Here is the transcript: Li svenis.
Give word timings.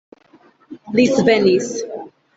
Li 0.99 1.05
svenis. 1.17 1.73